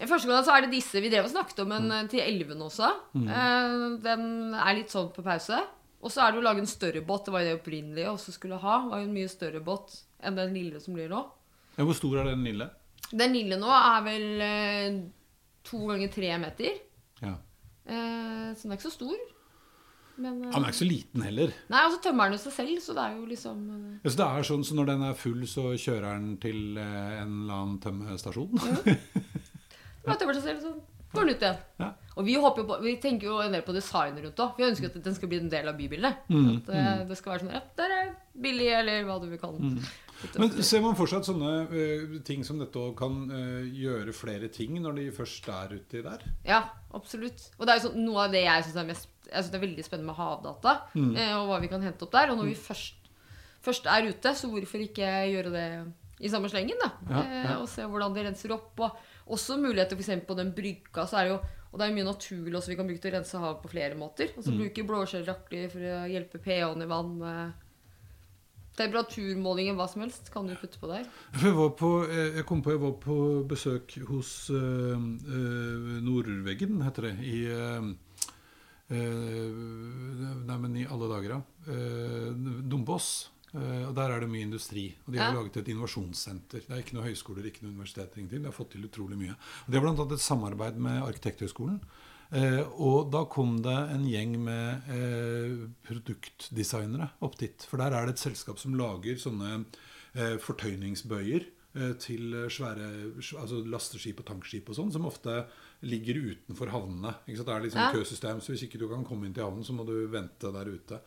[0.00, 2.08] I første gang så er det disse vi drev og snakket om en mm.
[2.12, 2.88] til elven også.
[3.12, 4.24] Eh, den
[4.56, 5.58] er litt sånn på pause.
[6.02, 7.26] Og så er det å lage en større båt.
[7.26, 8.78] Det var jo det opprinnelige også skulle ha.
[8.88, 11.20] var jo en mye større båt enn den lille som blir nå.
[11.76, 12.68] Ja, hvor stor er den lille?
[13.12, 14.98] Den lille nå er vel eh,
[15.68, 16.80] to ganger tre meter.
[17.20, 17.36] Ja.
[17.84, 19.20] Eh, så den er ikke så stor.
[20.20, 21.52] Men eh, Han er ikke så liten heller.
[21.72, 24.12] Nei, og så tømmer den jo seg selv, så det er jo liksom eh, Ja,
[24.12, 27.36] Så det er sånn, så Når den er full, så kjører den til eh, en
[27.42, 28.52] eller annen tømmestasjon?
[30.04, 30.74] Bare tømmer seg selv, så
[31.12, 31.58] går den ut igjen.
[31.80, 31.90] Ja.
[32.12, 34.54] Og vi, på, vi tenker jo en del på design rundt òg.
[34.58, 36.24] Vi ønsker at den skal bli en del av bybildet.
[36.32, 37.04] Mm, At mm.
[37.08, 39.92] det skal være sånn Ja, der er billig, eller hva du vil kalle det.
[40.38, 44.76] Men ser man fortsatt sånne uh, ting som dette også kan uh, gjøre flere ting
[44.80, 46.22] når de først er uti der?
[46.46, 46.62] Ja,
[46.94, 47.48] absolutt.
[47.58, 49.58] Og det er jo sånn, noe av det jeg syns er mest Jeg synes det
[49.60, 51.16] er veldig spennende med havdata, Mm.
[51.16, 52.30] eh, og hva vi kan hente opp der.
[52.30, 52.94] Og når vi først,
[53.62, 55.66] først er ute, så hvorfor ikke gjøre det
[56.20, 56.90] i samme slengen, da?
[57.08, 57.56] Ja, Eh, ja.
[57.60, 58.78] og se hvordan de renser opp.
[58.80, 58.96] Og
[59.38, 60.26] også muligheter f.eks.
[60.26, 61.40] på den brygga, så er det jo
[61.72, 63.94] og det er mye naturlig også vi kan bruke til å rense havet på flere
[63.96, 64.28] måter.
[64.36, 64.44] Og Mm.
[64.44, 67.54] så bruke blåskjellrakler for å hjelpe pH-en i vann.
[68.76, 71.04] Temperaturmålingen, hva som helst, kan du putte på der.
[71.42, 73.16] Jeg, var på, eh, jeg kom på jeg var på
[73.48, 77.90] besøk hos øh, øh, Nordveggen, heter det, i eh, eh,
[78.92, 81.42] Nei, men i alle dager, da.
[81.72, 82.32] Uh,
[82.68, 83.12] Dombås.
[83.52, 84.94] Eh, og Der er det mye industri.
[85.06, 85.36] Og De har Ja.
[85.42, 86.62] laget et innovasjonssenter.
[86.66, 88.16] Det er ikke noen høyskoler, ikke noe universiteter.
[88.18, 88.40] ingenting.
[88.42, 89.36] De har fått til utrolig mye.
[89.66, 91.80] Og De har annet et samarbeid med Arkitekthøgskolen.
[92.32, 97.66] Eh, og da kom det en gjeng med eh, produktdesignere opp dit.
[97.68, 99.66] For der er det et selskap som lager sånne
[100.14, 101.44] eh, fortøyningsbøyer
[101.76, 105.42] eh, til eh, svære altså lasteskip og tankskip og sånn, som ofte
[105.82, 107.14] ligger utenfor havnene.
[107.26, 107.92] Det er liksom Ja.
[107.92, 110.70] køsystem, så hvis ikke du kan komme inn til havnen, så må du vente der
[110.70, 111.00] ute.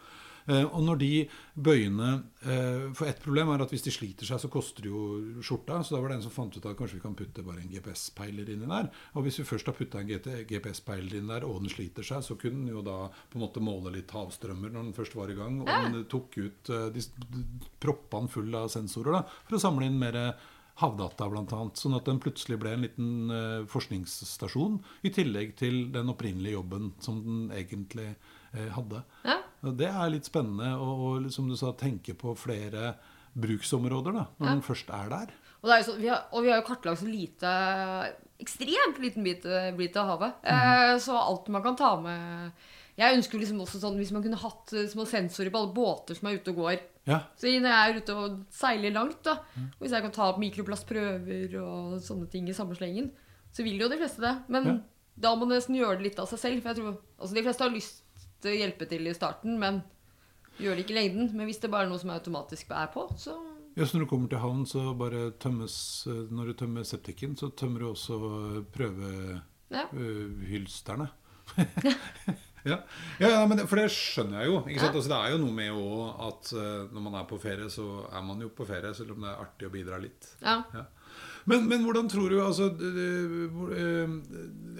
[0.47, 4.37] Eh, og når de bøyene eh, For ett problem er at hvis de sliter seg,
[4.43, 5.79] så koster det jo skjorta.
[5.81, 7.71] Så da var det en som fant ut at kanskje vi kan putte bare en
[7.71, 8.91] GPS-peiler inni der.
[9.15, 12.37] Og hvis vi først har putta en GPS-peiler inn der, og den sliter seg, så
[12.37, 15.39] kunne den jo da på en måte måle litt havstrømmer når den først var i
[15.39, 15.61] gang.
[15.65, 17.01] Og den tok ut eh, De
[17.81, 20.35] proppa den full av sensorer da, for å samle inn mer
[20.81, 26.11] havdata, annet, Sånn at den plutselig ble en liten eh, forskningsstasjon, i tillegg til den
[26.11, 28.09] opprinnelige jobben som den egentlig
[28.53, 29.03] eh, hadde.
[29.23, 29.39] Ja.
[29.65, 32.95] Det er litt spennende å som du sa, tenke på flere
[33.35, 34.53] bruksområder da, når Ja.
[34.53, 35.33] den først er der.
[35.61, 37.51] Og, det er så, vi har, og vi har jo kartlagt så lite
[38.35, 39.45] Ekstremt liten bit,
[39.77, 40.41] bit av havet.
[40.43, 40.51] Mm.
[40.51, 42.51] Eh, så alt man kan ta med
[42.99, 46.15] Jeg ønsker liksom også sånn hvis man kunne hatt eh, små sensorer på alle båter
[46.19, 46.83] som er ute og går.
[47.07, 50.23] Ja, Så når jeg er ute og seiler langt, da, og hvis jeg kan ta
[50.31, 53.11] opp mikroplastprøver og sånne ting i samme slengen,
[53.53, 54.31] så vil jo de fleste det.
[54.49, 54.73] Men Ja.
[55.21, 56.61] da må man nesten gjøre det litt av seg selv.
[56.63, 58.01] For jeg tror, altså De fleste har lyst
[58.41, 59.83] til å hjelpe til i starten, men
[60.59, 61.35] gjør det ikke i lengden.
[61.35, 63.31] Men hvis det bare er noe som er automatisk er på, så
[63.77, 67.49] Ja, så når du kommer til havn, så bare tømmes Når du tømmer septikken, så
[67.55, 71.09] tømmer du også prøvehylsterne.
[71.57, 71.93] ja.
[72.65, 72.79] ja,
[73.21, 74.57] ja, men det, for det skjønner jeg jo.
[74.73, 74.89] Ja.
[74.89, 77.87] Altså, det er jo noe med også at eh, når man er på ferie, så
[78.09, 80.35] er man jo på ferie, selv om det er artig å bidra litt.
[80.43, 80.61] ja.
[80.75, 80.87] Ja.
[81.45, 84.09] Men, men hvordan tror du altså, eh,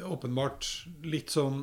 [0.10, 0.66] Åpenbart
[1.06, 1.62] litt sånn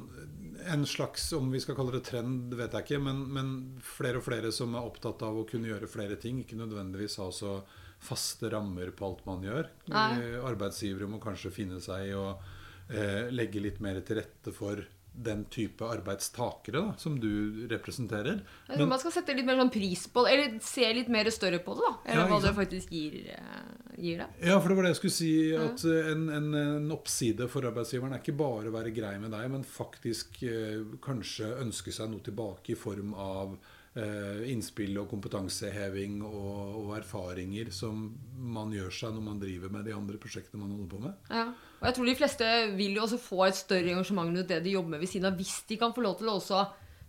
[0.63, 3.49] en slags, om vi skal kalle det trend, vet jeg ikke, men, men
[3.83, 6.39] flere og flere som er opptatt av å kunne gjøre flere ting.
[6.43, 7.57] Ikke nødvendigvis ha så
[8.03, 9.71] faste rammer på alt man gjør.
[9.91, 10.09] Nei.
[10.21, 12.29] Eh, Arbeidsgivere må kanskje finne seg i å
[12.91, 14.83] eh, legge litt mer til rette for
[15.13, 18.41] den type arbeidstakere da, som du representerer.
[18.67, 21.61] Tror man skal sette litt mer sånn pris på det, eller se litt mer større
[21.65, 21.93] på det, da.
[22.07, 24.41] Eller Ja, hva det faktisk gir, eh, gir deg.
[24.49, 25.35] Ja, for det var det jeg skulle si.
[25.59, 29.35] At eh, en, en, en oppside for arbeidsgiveren er ikke bare å være grei med
[29.37, 33.59] deg, men faktisk eh, kanskje ønske seg noe tilbake i form av
[34.49, 39.93] innspill og kompetanseheving og, og erfaringer som man gjør seg når man driver med de
[39.93, 41.19] andre prosjektene man holder på med.
[41.29, 41.43] Ja.
[41.83, 44.73] Og jeg tror de fleste vil jo også få et større engasjement rundt det de
[44.73, 46.63] jobber med ved siden av, hvis de kan få lov til å også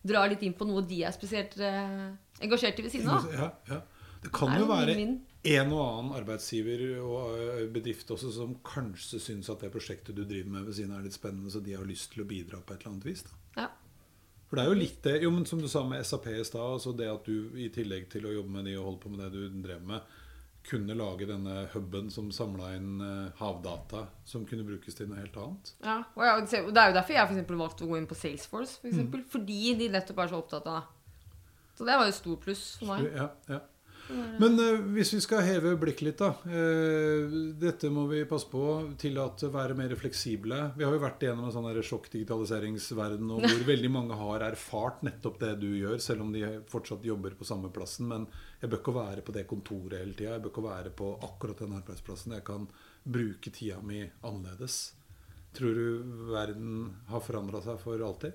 [0.04, 2.10] dra litt inn på noe de er spesielt eh,
[2.44, 3.30] engasjert i ved siden av.
[3.32, 3.80] Ja, ja.
[4.24, 9.64] Det kan jo være en og annen arbeidsgiver og bedrift også som kanskje syns at
[9.66, 12.14] det prosjektet du driver med ved siden av er litt spennende, så de har lyst
[12.14, 13.26] til å bidra på et eller annet vis.
[13.28, 13.40] da.
[13.64, 13.68] Ja.
[14.54, 16.62] For det er jo litt det, jo, men som du sa med SAP i stad,
[16.76, 19.24] altså det at du i tillegg til å jobbe med de og holde på med
[19.24, 20.12] det du drev med,
[20.70, 25.40] kunne lage denne huben som samla inn eh, havdata som kunne brukes til noe helt
[25.42, 25.72] annet.
[25.82, 28.78] Ja, og det er jo derfor jeg for valgte å gå inn på Salesforce.
[28.78, 28.94] For Mm.
[28.94, 30.86] eksempel, Fordi de nettopp er så opptatt av det.
[31.74, 33.10] Så det var jo stor stort pluss for meg.
[33.18, 33.60] Ja, ja.
[34.12, 36.34] Men eh, hvis vi skal heve blikket litt, da.
[36.50, 38.64] eh, dette må vi passe på.
[39.00, 40.60] Tillate være mer fleksible.
[40.78, 45.40] Vi har jo vært igjennom en sånn sjokk-digitaliseringsverden og hvor veldig mange har erfart nettopp
[45.44, 48.10] det du gjør, selv om de fortsatt jobber på samme plassen.
[48.12, 48.28] Men
[48.62, 50.36] jeg bør ikke være på det kontoret hele tida.
[50.36, 52.36] Jeg bør ikke være på akkurat den arbeidsplassen.
[52.38, 52.68] Jeg kan
[53.04, 54.82] bruke tida mi annerledes.
[55.54, 58.34] Tror du verden har forandra seg for alltid?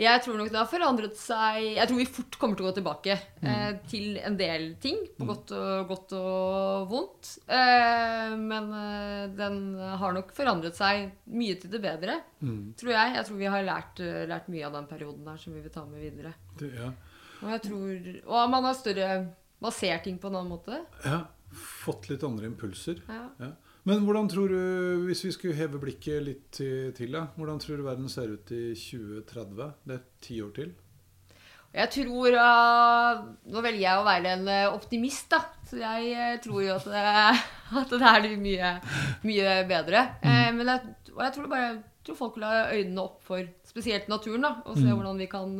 [0.00, 2.76] Jeg tror nok det har forandret seg Jeg tror vi fort kommer til å gå
[2.78, 3.48] tilbake Mm.
[3.50, 4.96] eh, til en del ting.
[5.18, 7.30] På godt, og, godt og vondt.
[7.48, 9.60] Eh, men eh, den
[10.00, 12.74] har nok forandret seg mye til det bedre, Mm.
[12.80, 13.14] tror jeg.
[13.16, 15.70] Jeg tror vi har lært, eh, lært mye av den perioden her som vi vil
[15.74, 16.34] ta med videre.
[16.58, 16.90] Det, ja.
[17.42, 19.28] Og jeg tror Og man har større
[19.62, 20.84] Man ser ting på en annen måte.
[21.04, 21.24] ja.
[21.52, 23.00] Fått litt andre impulser.
[23.08, 23.24] Ja.
[23.40, 23.52] Ja.
[23.90, 24.60] Men hvordan tror du,
[25.08, 28.52] hvis vi skulle heve blikket litt til, til deg, hvordan tror du verden ser ut
[28.54, 29.72] i 2030?
[29.82, 30.70] Det er ti år til.
[31.70, 35.42] Jeg tror uh, Nå velger jeg å være en uh, optimist, da.
[35.66, 37.04] Så jeg uh, tror jo at det,
[37.82, 38.72] at det er mye,
[39.26, 40.04] mye bedre.
[40.22, 43.50] Eh, men jeg, og jeg tror bare jeg tror folk vil ha øynene opp for
[43.68, 44.46] spesielt naturen.
[44.46, 45.58] da, Og se hvordan vi kan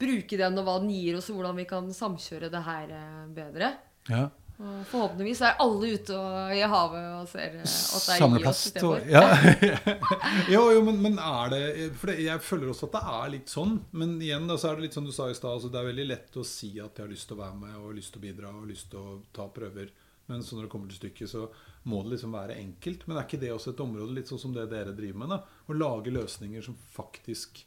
[0.00, 3.26] bruke den, og hva den gir oss, og hvordan vi kan samkjøre det her eh,
[3.36, 3.74] bedre.
[4.10, 4.28] Ja.
[4.54, 8.60] Og forhåpentligvis er alle ute og, i havet og ser at det er i oss
[8.62, 9.08] og istedenfor.
[9.10, 9.80] ja.
[10.54, 11.62] jo, jo, men, men er det
[11.98, 13.74] For det, jeg føler også at det er litt sånn.
[13.98, 15.56] Men igjen da, så er det litt som du sa i stad.
[15.56, 17.82] Altså, det er veldig lett å si at jeg har lyst til å være med
[17.82, 19.90] og lyst til å bidra og lyst til å ta prøver.
[20.30, 21.48] Men så når det kommer til stykket, så
[21.90, 23.08] må det liksom være enkelt.
[23.08, 25.34] Men er ikke det også et område litt sånn som det dere driver med?
[25.34, 25.42] da?
[25.66, 27.64] Å lage løsninger som faktisk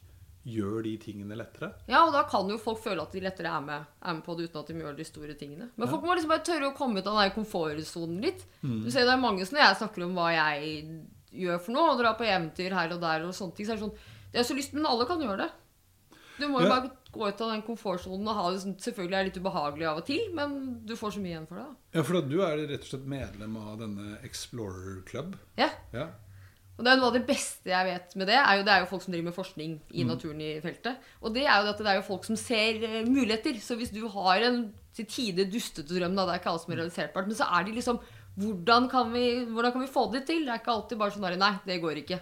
[0.54, 1.70] gjør de tingene lettere?
[1.90, 4.36] Ja, og da kan jo folk føle at de lettere er med, er med på
[4.38, 5.68] det uten at de gjør de store tingene.
[5.76, 8.44] Men folk må liksom bare tørre å komme ut av den komfortsonen litt.
[8.62, 8.82] Mm.
[8.84, 10.84] Du ser det er mange som når jeg snakker om hva jeg
[11.44, 13.80] gjør for noe, og drar på eventyr her og der og sånne ting, så er
[13.80, 13.98] det sånn
[14.32, 15.50] Det er så lyst, men alle kan gjøre det.
[16.38, 16.74] Du må jo Ja.
[16.80, 19.96] bare gå ut av den komfortsonen og ha det som Selvfølgelig er litt ubehagelig av
[19.98, 21.66] og til, men du får så mye igjen for det.
[21.96, 25.36] Ja, for da, du er rett og slett medlem av denne Explorer Club.
[25.58, 25.70] Ja.
[25.92, 26.10] Ja.
[26.78, 28.80] Og det er Noe av det beste jeg vet med det, er jo, det er
[28.84, 30.08] jo folk som driver med forskning i Mm.
[30.12, 30.96] naturen i feltet.
[31.20, 33.58] Og det er jo at det er jo folk som ser eh, muligheter.
[33.60, 36.72] Så hvis du har en til tider dustete drøm, da, det er ikke alle som
[36.72, 37.98] er realiserbart, men så er de liksom
[38.38, 40.44] hvordan kan, vi, hvordan kan vi få det til?
[40.46, 42.20] Det er ikke alltid bare sånn Nei, det går ikke.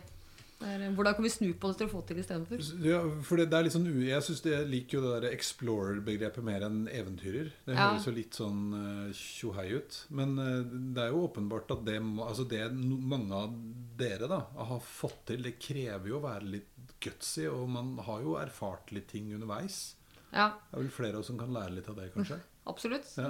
[0.65, 2.61] Er, eh, hvordan kan vi snu på det til å få til istedenfor?
[2.85, 5.35] Ja, for det, det er litt sånn, Jeg synes det, jeg liker jo det der
[5.37, 7.51] explorer-begrepet mer enn eventyrer.
[7.67, 7.91] Det Ja.
[7.91, 9.99] høres jo litt sånn uh, tjohei ut.
[10.11, 13.53] Men uh, det er jo åpenbart at det, altså det mange av
[14.01, 16.73] dere da har fått til, det krever jo å være litt
[17.05, 17.47] gutsy.
[17.53, 19.95] Og man har jo erfart litt ting underveis.
[20.33, 22.41] Ja, Det er vel flere av oss som kan lære litt av det, kanskje.
[22.73, 23.13] absolutt.
[23.21, 23.29] Ja.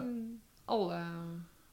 [0.69, 1.03] Alle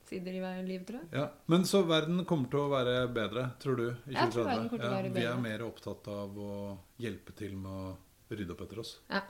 [0.10, 1.10] sider i livet, tror jeg.
[1.20, 3.86] Ja, Men så verden kommer til å være bedre, tror du?
[4.08, 5.22] i Jeg tror verden kommer til å være bedre.
[5.22, 7.96] Vi er mer opptatt av å hjelpe til med å
[8.34, 8.98] rydde opp etter oss.
[9.10, 9.22] Ja.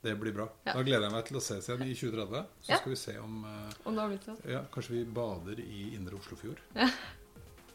[0.00, 0.44] Det blir bra.
[0.64, 0.74] Ja.
[0.76, 2.44] Da gleder jeg meg til å ses igjen i 2030.
[2.62, 2.76] Så Ja.
[2.78, 4.38] skal vi se om eh, Og nå har blitt sånn.
[4.46, 6.60] ja, Kanskje vi bader i indre Oslofjord.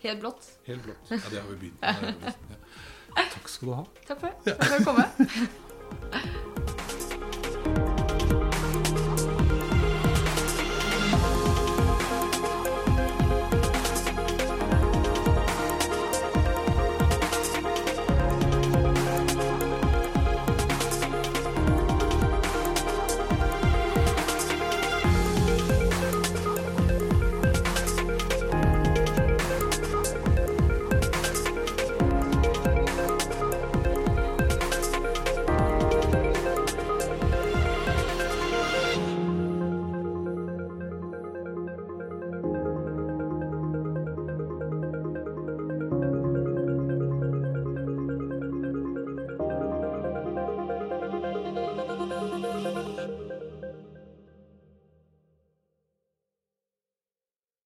[0.04, 0.48] Helt blått.
[0.66, 1.12] Helt blått.
[1.12, 2.36] Ja, det har vi begynt med.
[3.14, 3.28] Ja.
[3.30, 3.84] Takk skal du ha.
[4.08, 4.56] Takk for det.
[4.58, 6.50] Takk for å komme.